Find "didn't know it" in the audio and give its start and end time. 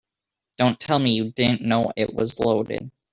1.33-2.11